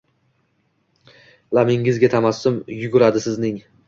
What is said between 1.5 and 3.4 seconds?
Labingizga tabassum yuguradi